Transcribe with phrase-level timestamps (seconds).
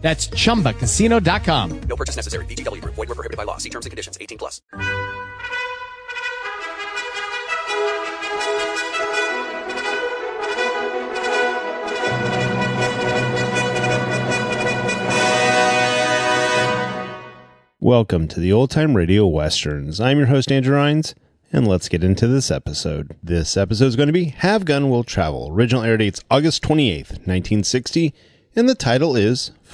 [0.00, 1.80] That's chumbacasino.com.
[1.80, 2.44] No purchase necessary.
[2.46, 2.94] VGW Group.
[2.94, 3.58] Void were prohibited by law.
[3.58, 4.16] See terms and conditions.
[4.20, 4.62] 18 plus.
[17.80, 19.98] Welcome to the Old Time Radio Westerns.
[20.00, 21.14] I'm your host, Andrew Rhynes,
[21.52, 23.16] and let's get into this episode.
[23.22, 25.48] This episode is going to be Have Gun Will Travel.
[25.50, 28.12] Original air date's August 28th, 1960,
[28.54, 29.52] and the title is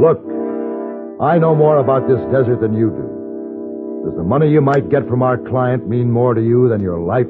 [0.00, 0.16] Look,
[1.20, 4.06] I know more about this desert than you do.
[4.06, 6.98] Does the money you might get from our client mean more to you than your
[7.00, 7.26] life?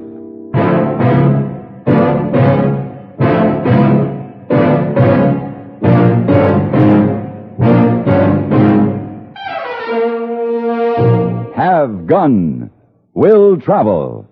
[11.57, 12.71] Have Gun
[13.15, 14.29] Will Travel.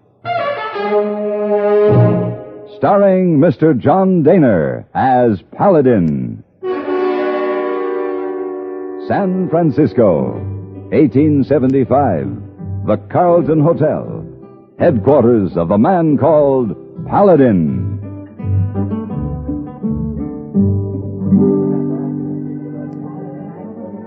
[2.77, 3.77] Starring Mr.
[3.77, 6.45] John Dehner as Paladin.
[9.09, 10.35] San Francisco,
[10.93, 12.85] 1875.
[12.87, 14.23] The Carlton Hotel.
[14.79, 16.77] Headquarters of a man called
[17.09, 17.97] Paladin.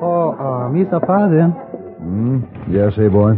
[0.04, 1.04] Oh, uh, Mr.
[1.04, 1.50] Paladin.
[1.50, 2.44] Hmm?
[2.72, 3.32] Yes, hey, boy.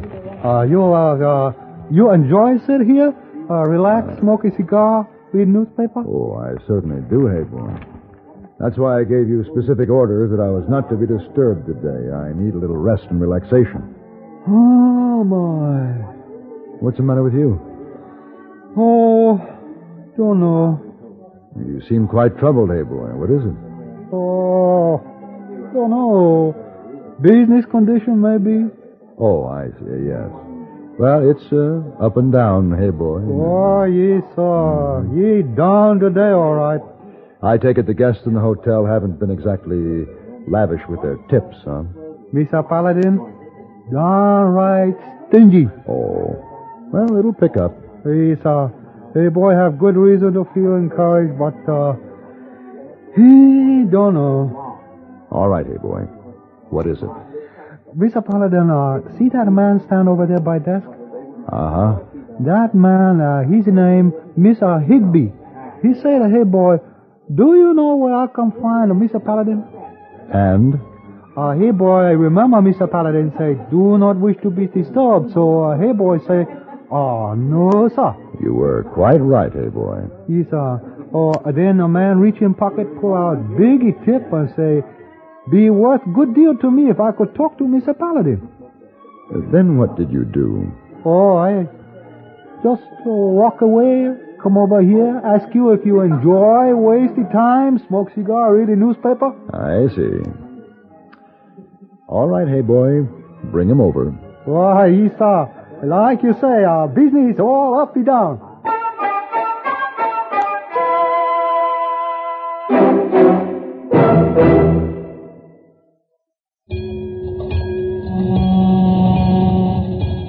[0.44, 1.54] Uh, you, uh, uh,
[1.90, 3.16] you enjoy sit here,
[3.50, 6.04] uh, relax, smoke a cigar, read newspaper?
[6.06, 7.93] Oh, I certainly do, hey, boy.
[8.64, 12.16] That's why I gave you specific orders that I was not to be disturbed today.
[12.16, 13.94] I need a little rest and relaxation.
[14.48, 16.00] Oh, my.
[16.80, 17.60] What's the matter with you?
[18.80, 19.36] Oh,
[20.16, 20.80] don't know.
[21.60, 23.12] You seem quite troubled, hey, boy.
[23.20, 23.58] What is it?
[24.16, 25.04] Oh,
[25.74, 26.56] don't know.
[27.20, 28.72] Business condition, maybe?
[29.20, 30.32] Oh, I see, yes.
[30.98, 33.28] Well, it's uh, up and down, hey, boy.
[33.28, 35.04] Oh, yes, sir.
[35.12, 36.80] Ye down today, all right.
[37.44, 40.08] I take it the guests in the hotel haven't been exactly
[40.48, 41.84] lavish with their tips, huh?
[42.34, 42.68] Mr.
[42.68, 43.20] Paladin,
[43.92, 44.96] downright
[45.28, 45.68] stingy.
[45.88, 46.40] Oh.
[46.94, 47.76] Well, it'll pick up.
[48.06, 48.72] Yes, sir.
[49.14, 51.94] Hey, boy, have good reason to feel encouraged, but, uh,
[53.16, 54.80] he don't know.
[55.30, 56.02] All right, hey, boy.
[56.70, 57.10] What is it?
[57.98, 58.26] Mr.
[58.26, 60.88] Paladin, uh, see that man stand over there by desk?
[60.88, 62.00] Uh-huh.
[62.40, 64.80] That man, uh, his name, Mr.
[64.82, 65.34] Higby.
[65.84, 66.78] He said, hey boy,
[67.36, 69.24] do you know where I can find Mr.
[69.24, 69.64] Paladin?
[70.34, 70.76] And?
[71.36, 72.90] Uh, hey boy, I remember Mr.
[72.90, 75.34] Paladin say, do not wish to be disturbed.
[75.34, 76.46] So, uh, hey boy say,
[76.92, 78.14] oh, no, sir.
[78.42, 80.04] You were quite right, hey boy.
[80.28, 80.78] Yes, uh,
[81.14, 84.86] oh, then a man reach in pocket, pull out biggie tip and say,
[85.50, 87.98] be worth good deal to me if I could talk to Mr.
[87.98, 88.48] Paladin.
[89.52, 90.72] Then what did you do?
[91.04, 91.66] Oh, I
[92.64, 94.14] just uh, walk away,
[94.44, 99.32] come over here, ask you if you enjoy wasting time, smoke cigar, read a newspaper.
[99.54, 100.20] I see.
[102.08, 103.08] All right, hey boy,
[103.52, 104.12] bring him over.
[104.46, 105.48] Why, yes, sir.
[105.86, 108.50] Like you say, uh, business all up and down.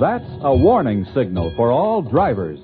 [0.00, 2.60] That's a warning signal for all drivers.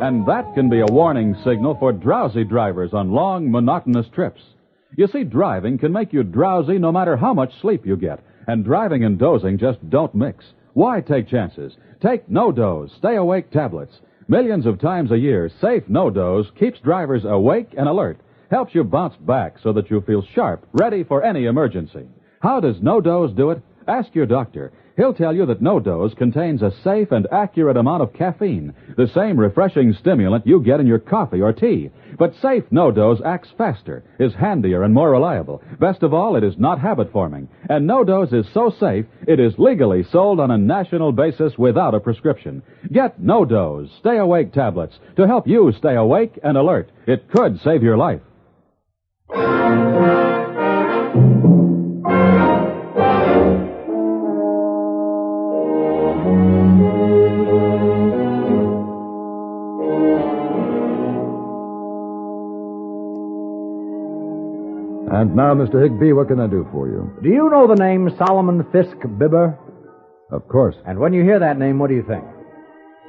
[0.00, 4.40] And that can be a warning signal for drowsy drivers on long, monotonous trips.
[4.96, 8.64] You see, driving can make you drowsy no matter how much sleep you get, and
[8.64, 10.44] driving and dozing just don't mix.
[10.74, 11.76] Why take chances?
[12.00, 13.98] Take NoDoz, Stay Awake tablets.
[14.28, 18.20] Millions of times a year, safe NoDoz keeps drivers awake and alert,
[18.52, 22.06] helps you bounce back so that you feel sharp, ready for any emergency.
[22.40, 23.62] How does NoDoz do it?
[23.88, 24.70] Ask your doctor.
[24.98, 29.40] He'll tell you that NoDoz contains a safe and accurate amount of caffeine, the same
[29.40, 31.90] refreshing stimulant you get in your coffee or tea.
[32.18, 35.62] But safe NoDoz acts faster, is handier, and more reliable.
[35.80, 37.48] Best of all, it is not habit forming.
[37.70, 42.00] And NoDoz is so safe, it is legally sold on a national basis without a
[42.00, 42.62] prescription.
[42.92, 46.90] Get NoDoz Stay Awake tablets to help you stay awake and alert.
[47.06, 48.20] It could save your life.
[65.18, 65.82] And now, Mr.
[65.82, 67.12] Higby, what can I do for you?
[67.24, 69.58] Do you know the name Solomon Fisk Bibber?
[70.30, 70.76] Of course.
[70.86, 72.22] And when you hear that name, what do you think?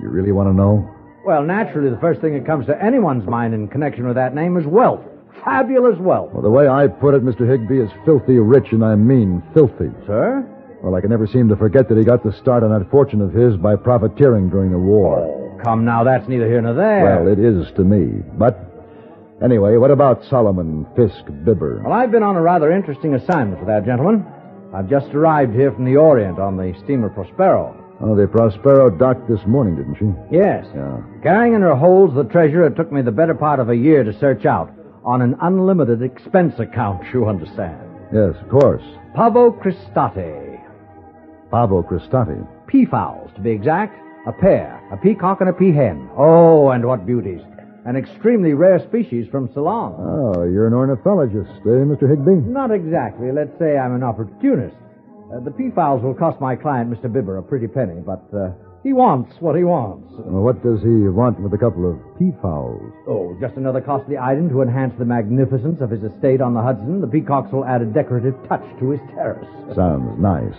[0.02, 0.90] You really want to know?
[1.24, 4.58] Well, naturally, the first thing that comes to anyone's mind in connection with that name
[4.58, 5.02] is wealth.
[5.46, 6.32] Fabulous wealth.
[6.34, 7.48] Well, the way I put it, Mr.
[7.48, 9.92] Higby, is filthy rich, and I mean filthy.
[10.08, 10.44] Sir?
[10.82, 13.22] Well, I can never seem to forget that he got the start on that fortune
[13.22, 15.20] of his by profiteering during the war.
[15.20, 17.22] Oh, come now, that's neither here nor there.
[17.22, 18.24] Well, it is to me.
[18.36, 18.69] But
[19.44, 21.82] anyway, what about Solomon Fisk Bibber?
[21.84, 24.26] Well, I've been on a rather interesting assignment with that gentleman.
[24.74, 27.76] I've just arrived here from the Orient on the steamer Prospero.
[28.02, 30.36] Oh, the Prospero docked this morning, didn't she?
[30.36, 30.66] Yes.
[30.74, 31.02] Yeah.
[31.24, 34.04] Carrying in her holds the treasure it took me the better part of a year
[34.04, 34.72] to search out
[35.04, 37.82] on an unlimited expense account, you understand.
[38.14, 38.84] Yes, of course.
[39.16, 40.60] Pavo Christate.
[41.52, 42.48] Pavo Cristati.
[42.68, 43.96] Peafowls, to be exact.
[44.28, 46.10] A pair, a peacock and a peahen.
[46.16, 47.42] Oh, and what beauties.
[47.90, 49.96] An extremely rare species from Ceylon.
[49.98, 52.06] Oh, you're an ornithologist, eh, Mr.
[52.06, 52.46] Higby?
[52.46, 53.32] Not exactly.
[53.32, 54.76] Let's say I'm an opportunist.
[55.34, 57.12] Uh, the peafowls will cost my client, Mr.
[57.12, 58.52] Bibber, a pretty penny, but uh,
[58.84, 60.06] he wants what he wants.
[60.20, 62.94] Well, what does he want with a couple of peafowls?
[63.08, 67.02] Oh, just another costly item to enhance the magnificence of his estate on the Hudson.
[67.02, 69.50] The peacocks will add a decorative touch to his terrace.
[69.76, 70.54] Sounds nice.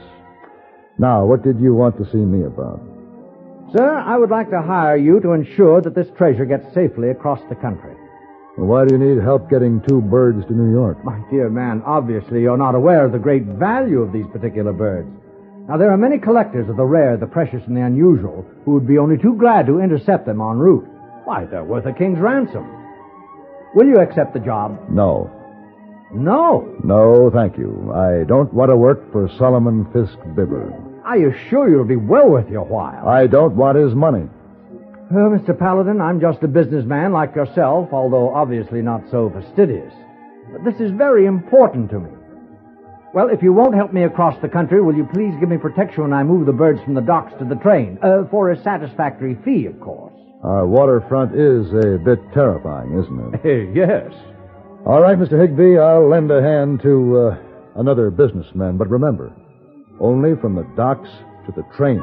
[0.99, 2.83] Now, what did you want to see me about?
[3.73, 7.41] Sir, I would like to hire you to ensure that this treasure gets safely across
[7.49, 7.95] the country.
[8.59, 11.05] Well, why do you need help getting two birds to New York?
[11.05, 15.09] My dear man, obviously you're not aware of the great value of these particular birds.
[15.69, 18.89] Now, there are many collectors of the rare, the precious, and the unusual who would
[18.89, 20.89] be only too glad to intercept them en route.
[21.25, 22.67] Why, they're worth a king's ransom.
[23.77, 24.81] Will you accept the job?
[24.91, 25.31] No.
[26.13, 26.77] No.
[26.83, 27.93] No, thank you.
[27.95, 30.90] I don't want to work for Solomon Fisk Bibber.
[31.11, 33.09] I assure you it'll be well worth your while.
[33.09, 34.29] I don't want his money.
[35.11, 35.59] Well, Mr.
[35.59, 39.93] Paladin, I'm just a businessman like yourself, although obviously not so fastidious.
[40.53, 42.11] But this is very important to me.
[43.13, 46.05] Well, if you won't help me across the country, will you please give me protection
[46.05, 47.99] when I move the birds from the docks to the train?
[48.01, 50.15] Uh, for a satisfactory fee, of course.
[50.45, 53.75] Our waterfront is a bit terrifying, isn't it?
[53.75, 54.15] yes.
[54.87, 55.41] All right, Mr.
[55.41, 57.39] Higby, I'll lend a hand to uh,
[57.75, 59.33] another businessman, but remember,
[60.01, 61.09] only from the docks
[61.47, 62.01] to the train.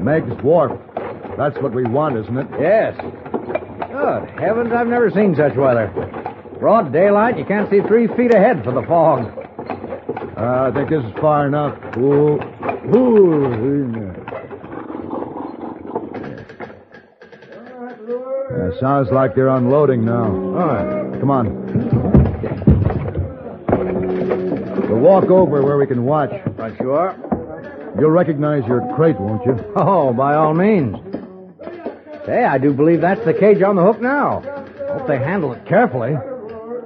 [0.00, 0.72] Meiggs Wharf.
[1.36, 2.46] That's what we want, isn't it?
[2.58, 2.96] Yes.
[3.00, 5.88] Good heavens, I've never seen such weather.
[6.58, 9.39] Broad daylight, you can't see three feet ahead for the fog.
[10.42, 11.76] I think this is far enough.
[11.98, 12.40] Ooh.
[12.96, 14.14] Ooh.
[18.50, 20.24] Yeah, sounds like they're unloading now.
[20.24, 21.20] All right.
[21.20, 22.00] Come on.
[24.88, 26.30] We'll walk over where we can watch.
[26.56, 27.14] Right, you are.
[27.98, 29.56] You'll recognize your crate, won't you?
[29.76, 30.96] Oh, by all means.
[32.24, 34.40] Hey, I do believe that's the cage on the hook now.
[34.92, 36.14] Hope they handle it carefully.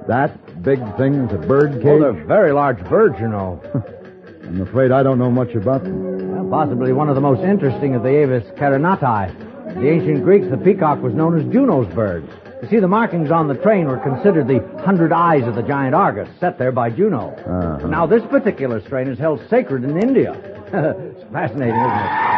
[0.07, 0.31] That
[0.65, 1.85] big thing's a bird cage?
[1.85, 3.61] Oh, they're very large birds, you know.
[4.43, 6.31] I'm afraid I don't know much about them.
[6.31, 9.75] Well, possibly one of the most interesting of the Avis carinatae.
[9.75, 12.27] In the ancient Greeks, the peacock was known as Juno's bird.
[12.63, 15.93] You see, the markings on the train were considered the hundred eyes of the giant
[15.93, 17.29] Argus, set there by Juno.
[17.29, 17.87] Uh-huh.
[17.87, 20.33] Now, this particular strain is held sacred in India.
[20.73, 22.35] it's fascinating, isn't it?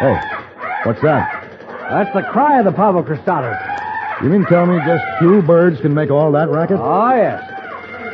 [0.00, 0.20] Hey,
[0.84, 1.40] what's that?
[1.90, 3.73] That's the cry of the Pavo cristatus.
[4.22, 6.78] You mean tell me just two birds can make all that racket?
[6.80, 7.42] Oh, yes.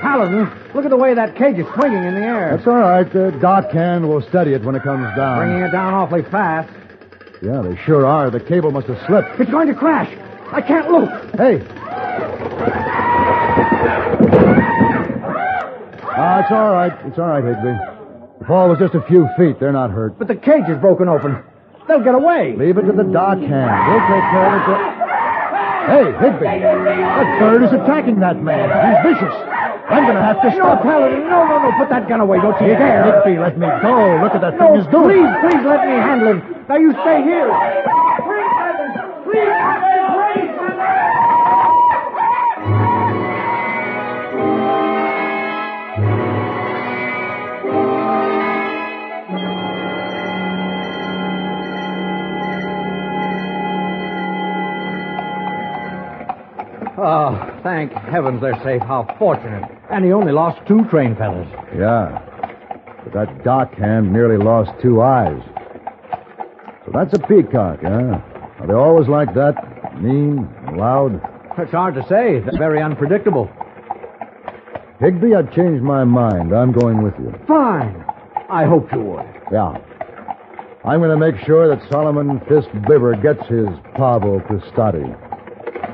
[0.01, 2.57] Paladin, look at the way that cage is swinging in the air.
[2.57, 3.11] That's all right.
[3.11, 5.39] The dot can will steady it when it comes down.
[5.39, 6.73] Bringing it down awfully fast.
[7.43, 8.31] Yeah, they sure are.
[8.31, 9.39] The cable must have slipped.
[9.41, 10.11] It's going to crash.
[10.53, 11.11] I can't look.
[11.37, 11.61] Hey.
[16.13, 16.93] Ah, it's all right.
[17.07, 18.39] It's all right, Higby.
[18.41, 19.61] The fall was just a few feet.
[19.61, 20.19] They're not hurt.
[20.19, 21.43] But the cage is broken open.
[21.87, 22.57] They'll get away.
[22.57, 23.49] Leave it to the dot can.
[23.49, 24.90] We'll take care of it.
[25.89, 26.45] Hey, Higby.
[26.45, 28.69] That bird is attacking that man.
[28.69, 29.35] He's vicious.
[29.91, 30.85] I'm going to have to stop.
[30.85, 31.27] No, Paladin.
[31.29, 31.73] No, no, no.
[31.79, 32.39] Put that gun away.
[32.39, 33.03] Don't you dare.
[33.11, 34.21] Higby, let me go.
[34.23, 35.19] Look at that No, thing is doing.
[35.19, 36.39] please, please let me handle him.
[36.69, 37.49] Now you stay here.
[38.23, 38.51] Please,
[39.27, 39.90] please, please.
[57.03, 58.83] Oh, thank heavens they're safe.
[58.83, 59.65] How fortunate.
[59.91, 61.49] And he only lost two train feathers.
[61.75, 62.21] Yeah.
[63.05, 65.41] But that dot can nearly lost two eyes.
[66.85, 68.21] So that's a peacock, huh?
[68.61, 69.55] Are they always like that?
[69.99, 71.23] Mean, loud?
[71.57, 72.41] It's hard to say.
[72.41, 73.51] They're very unpredictable.
[75.01, 76.53] Higby, I've changed my mind.
[76.55, 77.33] I'm going with you.
[77.49, 78.05] Fine.
[78.51, 79.27] I hoped you would.
[79.51, 79.79] Yeah.
[80.85, 85.30] I'm going to make sure that Solomon Fisk Bibber gets his Pavo Cristati.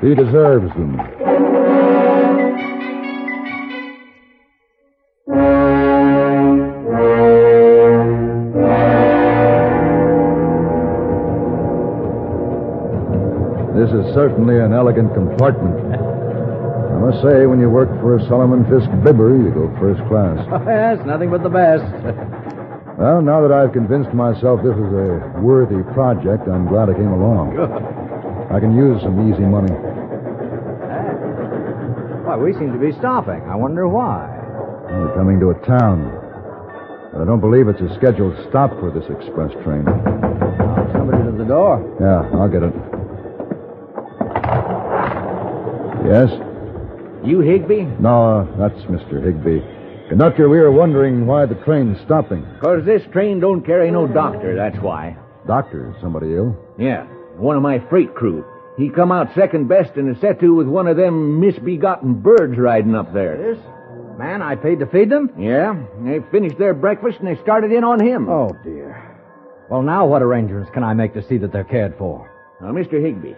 [0.02, 0.96] He deserves them.
[13.76, 15.76] This is certainly an elegant compartment.
[15.94, 20.40] I must say, when you work for a Solomon Fisk Bibber, you go first class.
[20.66, 21.84] yes, nothing but the best.
[22.98, 27.12] Well, now that I've convinced myself this is a worthy project, I'm glad I came
[27.12, 28.05] along.
[28.50, 29.72] I can use some easy money.
[32.24, 33.42] Why, we seem to be stopping.
[33.48, 34.26] I wonder why.
[34.90, 36.10] We're coming to a town.
[37.12, 39.84] But I don't believe it's a scheduled stop for this express train.
[39.88, 41.82] Oh, somebody's at the door.
[42.00, 42.74] Yeah, I'll get it.
[46.06, 46.30] Yes?
[47.26, 47.82] You Higby?
[47.98, 49.22] No, that's Mr.
[49.22, 49.60] Higby.
[50.08, 52.46] Conductor, we are wondering why the train's stopping.
[52.54, 55.16] Because this train don't carry no doctor, that's why.
[55.48, 56.56] Doctor, is somebody ill?
[56.78, 57.06] Yeah,
[57.36, 58.44] one of my freight crew.
[58.76, 62.58] He come out second best in a set to with one of them misbegotten birds
[62.58, 63.54] riding up there.
[63.54, 63.64] Yes?
[64.18, 65.30] Man, I paid to feed them?
[65.38, 68.28] Yeah, they finished their breakfast and they started in on him.
[68.28, 69.18] Oh, dear.
[69.68, 72.30] Well, now what arrangements can I make to see that they're cared for?
[72.60, 73.00] Now, Mr.
[73.02, 73.34] Higby,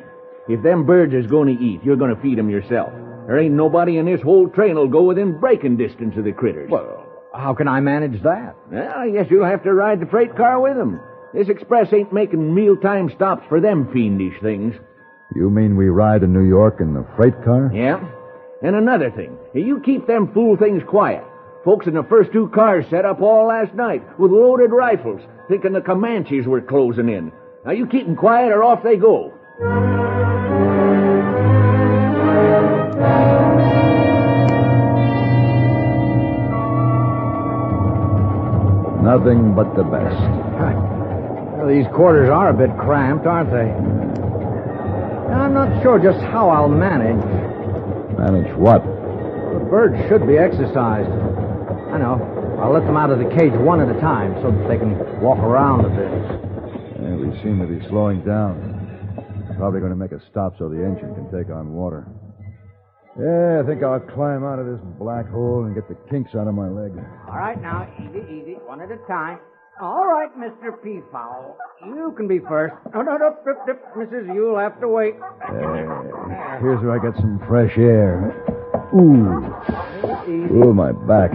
[0.49, 2.93] if them birds is going to eat, you're going to feed 'em yourself.
[3.27, 6.71] There ain't nobody in this whole train'll go within breaking distance of the critters.
[6.71, 8.57] Well, how can I manage that?
[8.71, 11.01] Well, I guess you'll have to ride the freight car with 'em.
[11.35, 14.75] This express ain't making mealtime stops for them fiendish things.
[15.35, 17.71] You mean we ride to New York in the freight car?
[17.75, 18.03] Yeah.
[18.63, 21.23] And another thing, you keep them fool things quiet.
[21.65, 25.75] Folks in the first two cars set up all last night with loaded rifles, thinking
[25.75, 27.31] the Comanches were closing in.
[27.65, 29.35] Now you keep them quiet or off they go.
[39.03, 40.98] Nothing but the best.
[41.69, 43.69] Well, these quarters are a bit cramped, aren't they?
[45.37, 47.21] I'm not sure just how I'll manage.
[48.17, 48.81] Manage what?
[48.81, 51.13] The birds should be exercised.
[51.93, 52.57] I know.
[52.57, 54.97] I'll let them out of the cage one at a time so that they can
[55.21, 56.09] walk around a bit.
[57.05, 59.53] Yeah, we seem to be slowing down.
[59.59, 62.09] Probably going to make a stop so the engine can take on water.
[63.21, 66.49] Yeah, I think I'll climb out of this black hole and get the kinks out
[66.49, 66.97] of my leg.
[67.29, 68.57] All right, now, easy, easy.
[68.65, 69.39] One at a time.
[69.81, 70.75] All right, Mr.
[70.83, 71.57] Peafowl.
[71.87, 72.75] You can be first.
[72.93, 74.35] No, no, no, dip, dip, Mrs.
[74.35, 75.15] You'll have to wait.
[75.23, 78.35] Uh, here's where I get some fresh air.
[78.93, 79.55] Ooh.
[80.67, 81.31] Ooh, my back.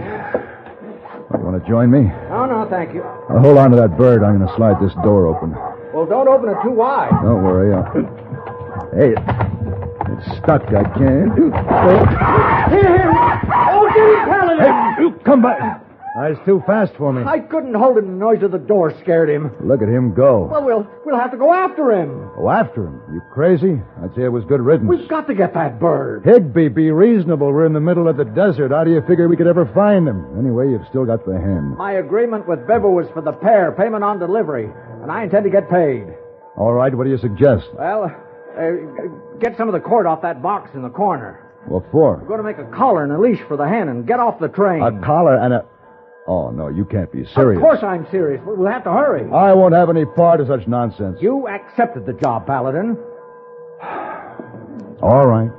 [1.32, 2.02] You want to join me?
[2.28, 3.00] No, no, thank you.
[3.30, 4.22] Now, hold on to that bird.
[4.22, 5.52] I'm going to slide this door open.
[5.94, 7.12] Well, don't open it too wide.
[7.22, 7.72] Don't worry.
[7.72, 7.84] I'll...
[8.92, 9.14] Hey,
[10.12, 10.62] it's stuck.
[10.68, 11.32] I can't.
[11.32, 13.10] Here, here.
[13.72, 13.88] Oh,
[14.28, 14.58] Paladin!
[14.60, 15.83] Hey, you come back.
[16.16, 17.24] That's too fast for me.
[17.24, 18.06] I couldn't hold him.
[18.06, 19.50] The noise of the door scared him.
[19.60, 20.44] Look at him go.
[20.44, 22.30] Well, we'll we'll have to go after him.
[22.36, 23.02] Go after him?
[23.12, 23.82] You crazy?
[24.00, 24.88] I'd say it was good riddance.
[24.88, 26.24] We've got to get that bird.
[26.24, 27.52] Higby, be reasonable.
[27.52, 28.70] We're in the middle of the desert.
[28.70, 30.38] How do you figure we could ever find him?
[30.38, 31.74] Anyway, you've still got the hen.
[31.76, 34.70] My agreement with Bibber was for the pair, payment on delivery,
[35.02, 36.06] and I intend to get paid.
[36.56, 37.66] All right, what do you suggest?
[37.74, 38.04] Well,
[38.56, 38.70] uh,
[39.40, 41.40] get some of the cord off that box in the corner.
[41.66, 42.18] What for?
[42.18, 44.38] We're going to make a collar and a leash for the hen and get off
[44.38, 44.80] the train.
[44.82, 45.66] A collar and a.
[46.26, 47.58] Oh, no, you can't be serious.
[47.58, 48.40] Of course I'm serious.
[48.46, 49.30] We'll have to hurry.
[49.30, 51.18] I won't have any part of such nonsense.
[51.20, 52.96] You accepted the job, Paladin.
[55.02, 55.50] All right.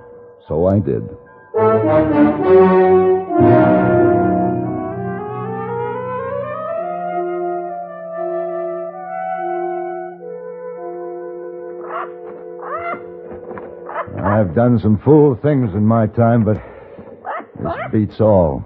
[0.48, 1.07] So I did.
[14.24, 16.57] I've done some fool things in my time, but
[17.60, 18.65] this beats all.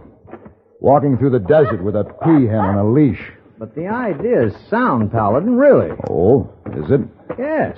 [0.82, 3.22] Walking through the desert with a peahen on a leash.
[3.58, 5.90] But the idea is sound, Paladin, really.
[6.10, 7.02] Oh, is it?
[7.38, 7.78] Yes.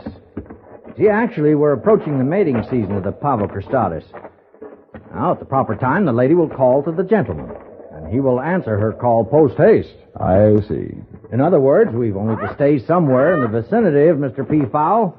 [0.97, 4.03] See, actually, we're approaching the mating season of the Pavo cristatus.
[5.13, 7.49] Now, at the proper time, the lady will call to the gentleman,
[7.91, 9.95] and he will answer her call post haste.
[10.19, 10.93] I see.
[11.33, 14.47] In other words, we've only to stay somewhere in the vicinity of Mr.
[14.47, 15.17] Peafowl,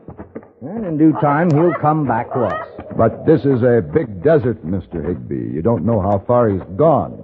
[0.60, 2.68] and in due time, he'll come back to us.
[2.96, 5.04] But this is a big desert, Mr.
[5.04, 5.52] Higby.
[5.52, 7.21] You don't know how far he's gone.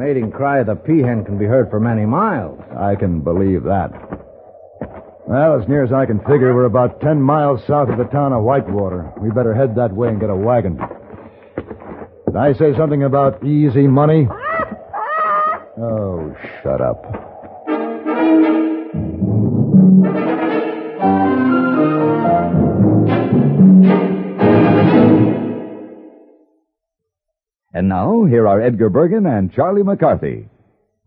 [0.00, 2.58] The mating cry of the peahen can be heard for many miles.
[2.74, 3.90] I can believe that.
[5.28, 8.32] Well, as near as I can figure, we're about ten miles south of the town
[8.32, 9.12] of Whitewater.
[9.20, 10.80] We better head that way and get a wagon.
[12.24, 14.26] Did I say something about easy money?
[14.30, 15.62] Ah, ah.
[15.76, 17.29] Oh, shut up.
[27.72, 30.48] And now, here are Edgar Bergen and Charlie McCarthy.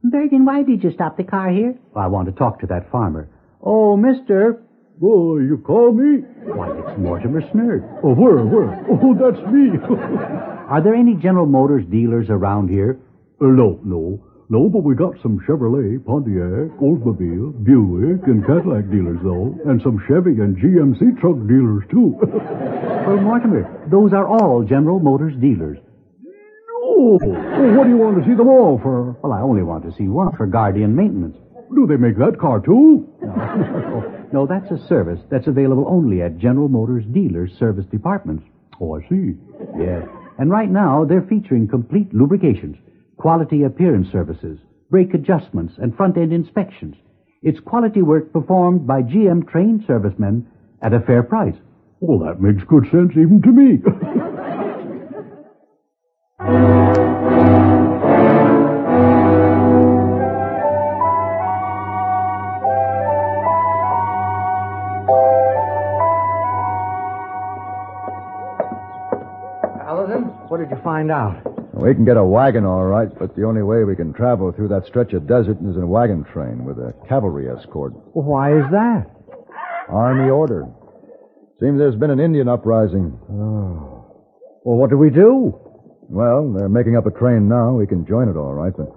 [0.02, 1.76] Bergen, why did you stop the car here?
[1.94, 3.28] I want to talk to that farmer.
[3.62, 4.64] Oh, mister.
[5.04, 6.24] Oh, you call me?
[6.56, 7.84] Why, it's Mortimer Snerd.
[8.02, 8.80] Oh, where, where?
[8.90, 9.76] Oh, that's me.
[10.70, 12.98] Are there any General Motors dealers around here?
[13.42, 14.24] Uh, no, no.
[14.50, 19.58] No, but we got some Chevrolet, Pontiac, Oldsmobile, Buick, and Cadillac dealers, though.
[19.66, 22.16] And some Chevy and GMC truck dealers, too.
[23.08, 25.78] well, Mortimer, those are all General Motors dealers.
[27.06, 29.18] Oh, well, what do you want to see them all for?
[29.22, 31.36] Well, I only want to see one for Guardian maintenance.
[31.76, 33.10] Do they make that car, too?
[33.22, 34.30] No.
[34.32, 38.46] no, that's a service that's available only at General Motors dealers' service departments.
[38.80, 39.34] Oh, I see.
[39.78, 40.08] Yes.
[40.38, 42.78] And right now, they're featuring complete lubrications,
[43.18, 46.96] quality appearance services, brake adjustments, and front-end inspections.
[47.42, 50.48] It's quality work performed by GM trained servicemen
[50.82, 51.56] at a fair price.
[52.00, 53.80] Well, that makes good sense even to me.
[70.54, 71.42] what did you find out?
[71.74, 74.68] We can get a wagon, all right, but the only way we can travel through
[74.68, 77.94] that stretch of desert is in a wagon train with a cavalry escort.
[78.14, 79.10] Well, why is that?
[79.90, 80.70] Army order.
[81.60, 83.18] Seems there's been an Indian uprising.
[83.34, 84.06] Oh.
[84.64, 85.58] Well, what do we do?
[86.08, 87.74] Well, they're making up a train now.
[87.74, 88.94] We can join it all right, but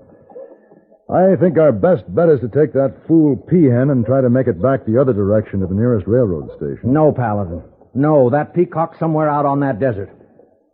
[1.09, 4.47] I think our best bet is to take that fool peahen and try to make
[4.47, 6.92] it back the other direction to the nearest railroad station.
[6.92, 7.62] No, Paladin.
[7.95, 10.11] No, that peacock's somewhere out on that desert.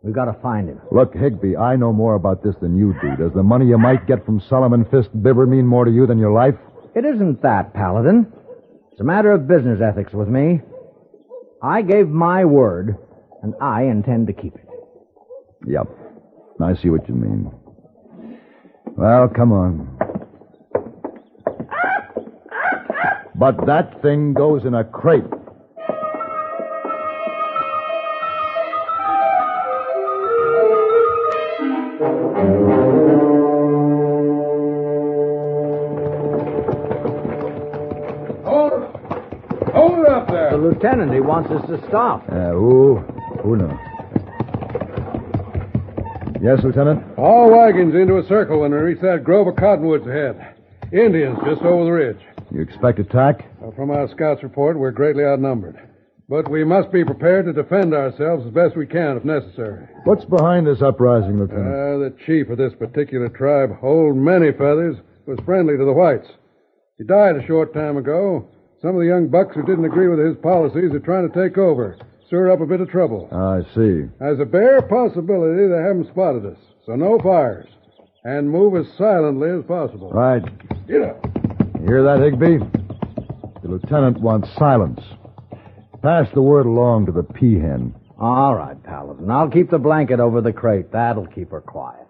[0.03, 0.81] We've got to find him.
[0.91, 3.15] Look, Higby, I know more about this than you do.
[3.15, 6.19] Does the money you might get from Solomon Fisk Bibber mean more to you than
[6.19, 6.55] your life?
[6.93, 8.31] It isn't that, Paladin.
[8.91, 10.59] It's a matter of business ethics with me.
[11.63, 12.97] I gave my word,
[13.41, 14.67] and I intend to keep it.
[15.65, 15.87] Yep.
[16.61, 17.49] I see what you mean.
[18.97, 19.97] Well, come on.
[23.35, 25.23] But that thing goes in a crate.
[41.09, 41.21] There.
[41.21, 42.23] The lieutenant, he wants us to stop.
[42.29, 42.97] Uh, who?
[43.43, 43.77] Who knows?
[46.41, 47.17] Yes, Lieutenant?
[47.17, 50.55] All wagons into a circle when we reach that grove of cottonwoods ahead.
[50.91, 52.19] Indians just over the ridge.
[52.51, 53.45] You expect attack?
[53.65, 55.77] Uh, from our scouts' report, we're greatly outnumbered.
[56.27, 59.87] But we must be prepared to defend ourselves as best we can if necessary.
[60.03, 61.65] What's behind this uprising, Lieutenant?
[61.67, 66.27] Uh, the chief of this particular tribe, Old Many Feathers, was friendly to the whites.
[66.97, 68.49] He died a short time ago.
[68.83, 71.57] Some of the young bucks who didn't agree with his policies are trying to take
[71.57, 73.29] over, stir up a bit of trouble.
[73.31, 74.09] I see.
[74.19, 77.69] As a bare possibility they haven't spotted us, so no fires.
[78.25, 80.11] And move as silently as possible.
[80.11, 80.43] Right.
[80.85, 81.25] Get up.
[81.79, 82.59] You hear that, Higby?
[83.61, 84.99] The lieutenant wants silence.
[86.01, 87.93] Pass the word along to the peahen.
[88.19, 89.31] All right, Paladin.
[89.31, 90.91] I'll keep the blanket over the crate.
[90.91, 92.07] That'll keep her quiet.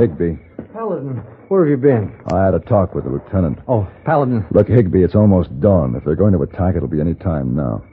[0.00, 0.38] Higby,
[0.72, 2.18] Paladin, where have you been?
[2.32, 3.58] I had a talk with the lieutenant.
[3.68, 4.46] Oh, Paladin.
[4.50, 5.94] Look, Higby, it's almost dawn.
[5.94, 7.84] If they're going to attack, it'll be any time now.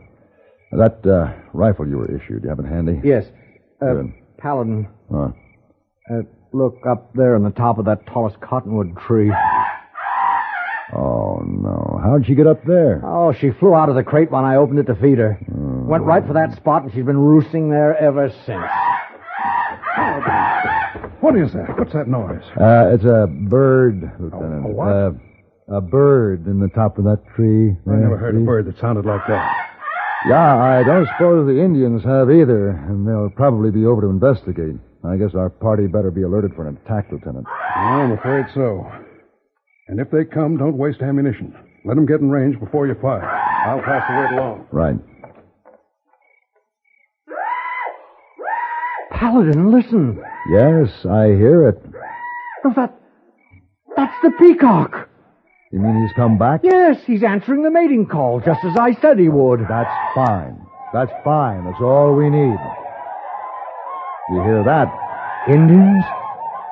[0.72, 3.02] That uh, rifle you were issued, you have it handy?
[3.04, 3.26] Yes.
[3.82, 4.14] Uh, Good.
[4.38, 5.30] Paladin, Huh.
[6.10, 6.22] uh,
[6.54, 9.32] look up there on the top of that tallest cottonwood tree.
[10.96, 12.00] Oh, no.
[12.02, 13.02] How'd she get up there?
[13.04, 15.34] Oh, she flew out of the crate when I opened it to feed her.
[15.34, 15.88] Hmm.
[15.88, 18.64] Went right for that spot, and she's been roosting there ever since.
[21.22, 21.78] What is that?
[21.78, 22.44] What's that noise?
[22.60, 24.66] Uh, it's a bird, Lieutenant.
[24.66, 24.88] a what?
[24.88, 25.12] Uh,
[25.78, 27.76] a bird in the top of that tree.
[27.88, 29.68] I never heard a bird that sounded like that.
[30.30, 34.76] Yeah, I don't suppose the Indians have either, and they'll probably be over to investigate.
[35.04, 37.46] I guess our party better be alerted for an attack, Lieutenant.
[37.76, 38.90] I'm afraid so.
[39.88, 41.54] And if they come, don't waste ammunition.
[41.86, 43.24] Let them get in range before you fire.
[43.24, 44.68] I'll pass the word along.
[44.72, 44.96] Right.
[49.18, 50.24] Paladin, listen.
[50.52, 51.82] Yes, I hear it.
[52.64, 52.94] Oh, that.
[53.96, 55.10] That's the peacock.
[55.72, 56.62] You mean he's come back?
[56.64, 59.62] Yes, he's answering the mating call, just as I said he would.
[59.68, 60.62] That's fine.
[60.94, 61.66] That's fine.
[61.66, 62.58] That's all we need.
[64.30, 64.88] You hear that?
[65.50, 66.04] Indians?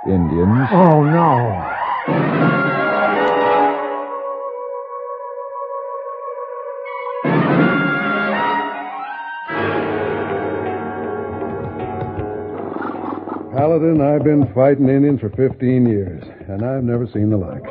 [0.08, 0.70] Indians.
[0.72, 2.65] Oh, no.
[13.76, 17.62] Paladin, I've been fighting Indians for 15 years, and I've never seen the like.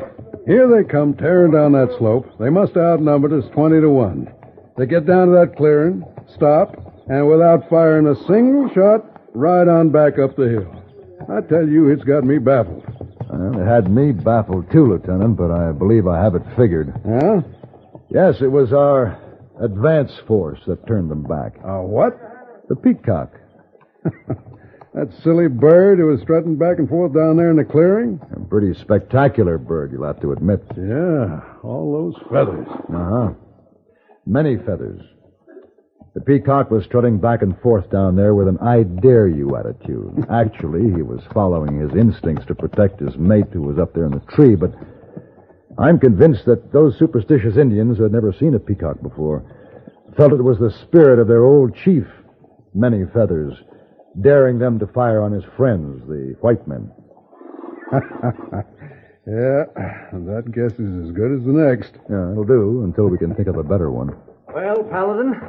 [0.47, 2.27] Here they come tearing down that slope.
[2.39, 4.29] They must have outnumbered us 20 to 1.
[4.77, 6.77] They get down to that clearing, stop,
[7.09, 9.01] and without firing a single shot,
[9.35, 10.71] ride on back up the hill.
[11.35, 12.85] I tell you, it's got me baffled.
[13.31, 16.93] Well, it had me baffled too, Lieutenant, but I believe I have it figured.
[17.09, 17.41] Huh?
[18.11, 19.19] Yes, it was our
[19.59, 21.55] advance force that turned them back.
[21.65, 22.13] Uh, what?
[22.69, 23.33] The peacock.
[24.95, 28.21] That silly bird who was strutting back and forth down there in the clearing?
[28.31, 30.63] A pretty spectacular bird, you'll have to admit.
[30.77, 32.69] Yeah, all those feathers.
[32.95, 33.33] Uh huh.
[34.25, 35.03] Many feathers.
[36.15, 40.27] The peacock was strutting back and forth down there with an I dare you attitude.
[40.31, 44.13] Actually, he was following his instincts to protect his mate who was up there in
[44.13, 44.73] the tree, but
[45.77, 49.43] I'm convinced that those superstitious Indians who had never seen a peacock before
[50.17, 52.05] felt it was the spirit of their old chief,
[52.73, 53.55] Many Feathers,
[54.21, 56.91] daring them to fire on his friends, the white men.
[59.27, 59.65] Yeah,
[60.13, 61.93] that guess is as good as the next.
[62.11, 64.15] Yeah, it'll do until we can think of a better one.
[64.55, 65.41] Well, Paladin,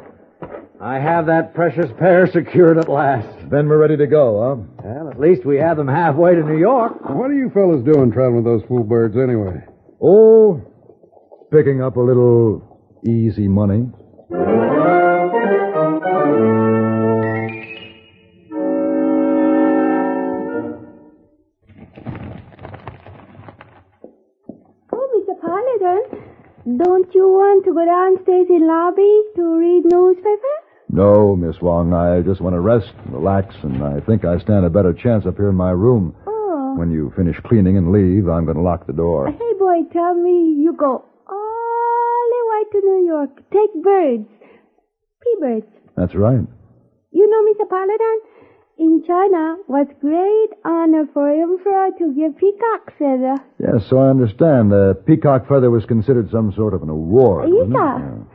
[0.80, 3.28] I have that precious pair secured at last.
[3.49, 4.39] Then we're ready to go,
[4.82, 4.82] huh?
[4.82, 6.93] Well, at least we have them halfway to New York.
[7.10, 9.62] What are you fellas doing traveling with those fool birds anyway?
[10.01, 10.62] Oh,
[11.51, 13.89] picking up a little easy money.
[25.36, 25.41] Mr.
[25.41, 30.56] Paladin, uh, don't you want to go downstairs in lobby to read newspaper?
[30.89, 34.65] No, Miss Wong, I just want to rest and relax, and I think I stand
[34.65, 36.15] a better chance up here in my room.
[36.28, 36.76] Oh.
[36.78, 39.28] When you finish cleaning and leave, I'm going to lock the door.
[39.28, 43.36] Hey, boy, tell me you go all the way to New York.
[43.52, 44.28] Take birds.
[45.24, 45.65] P-birds.
[45.98, 46.45] That's right.
[47.12, 47.69] You know, Mr.
[47.69, 48.19] Paladin,
[48.77, 53.35] in China was great honor for emperor to give peacock feather.
[53.59, 54.71] Yes, so I understand.
[54.71, 57.49] The peacock feather was considered some sort of an award.
[57.49, 57.77] wasn't it?
[57.77, 58.25] Isa,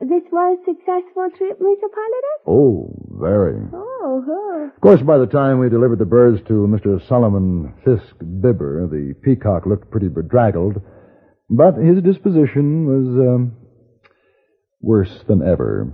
[0.00, 1.88] this was a successful trip, Mr.
[1.88, 2.36] Paladin?
[2.46, 3.56] Oh, very.
[3.72, 4.70] Oh, oh.
[4.74, 7.00] Of course, by the time we delivered the birds to Mr.
[7.08, 10.82] Solomon Fisk Bibber, the peacock looked pretty bedraggled,
[11.48, 13.52] but his disposition was um,
[14.82, 15.92] worse than ever.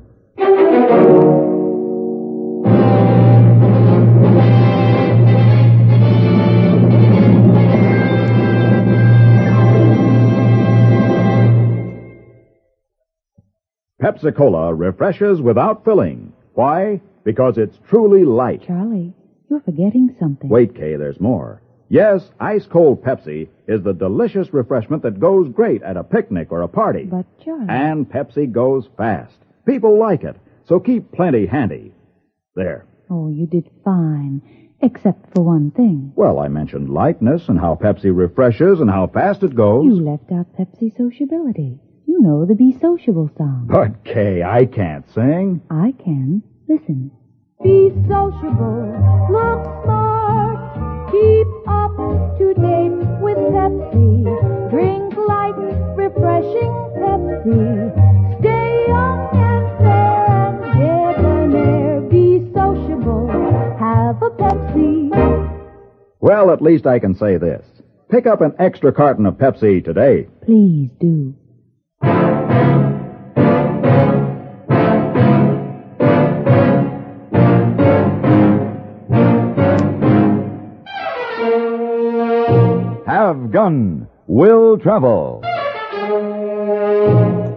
[14.03, 16.33] Pepsi Cola refreshes without filling.
[16.55, 17.01] Why?
[17.23, 18.67] Because it's truly light.
[18.67, 19.15] Charlie,
[19.49, 20.51] you're forgetting something.
[20.51, 21.63] Wait, Kay, there's more.
[21.89, 26.63] Yes, ice cold Pepsi is the delicious refreshment that goes great at a picnic or
[26.63, 27.05] a party.
[27.05, 27.67] But, Charlie.
[27.69, 29.37] And Pepsi goes fast.
[29.67, 30.35] People like it,
[30.67, 31.95] so keep plenty handy.
[32.57, 32.87] There.
[33.09, 34.43] Oh, you did fine.
[34.81, 36.13] Except for one thing.
[36.17, 39.85] Well, I mentioned lightness and how Pepsi refreshes and how fast it goes.
[39.85, 41.79] You left out Pepsi sociability.
[42.13, 43.69] You know the Be Sociable song.
[43.71, 45.63] But, Kay, I can't sing.
[45.71, 46.43] I can.
[46.69, 47.11] Listen.
[47.63, 48.85] Be sociable,
[49.31, 51.97] look smart, keep up
[52.37, 54.29] to date with Pepsi.
[54.69, 55.57] Drink light,
[55.97, 58.41] refreshing Pepsi.
[58.41, 62.01] Stay young and fair and debonair.
[62.11, 63.29] Be sociable,
[63.79, 65.09] have a Pepsi.
[66.21, 67.65] Well, at least I can say this.
[68.11, 70.29] Pick up an extra carton of Pepsi today.
[70.45, 71.35] Please do.
[83.53, 85.43] Gun Will Travel.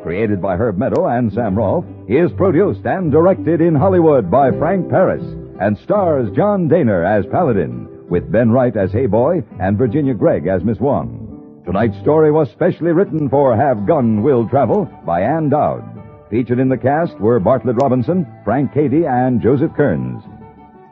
[0.03, 4.89] Created by Herb Meadow and Sam Rolfe, is produced and directed in Hollywood by Frank
[4.89, 5.23] Paris
[5.61, 10.65] and stars John Dehner as Paladin, with Ben Wright as Heyboy and Virginia Gregg as
[10.65, 11.63] Miss Wong.
[11.65, 15.83] Tonight's story was specially written for Have Gun Will Travel by Ann Dowd.
[16.29, 20.21] Featured in the cast were Bartlett Robinson, Frank Cady, and Joseph Kearns.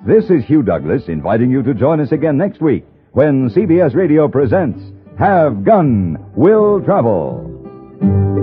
[0.08, 4.28] This is Hugh Douglas inviting you to join us again next week when CBS Radio
[4.28, 4.82] presents
[5.20, 8.43] Have Gun Will Travel.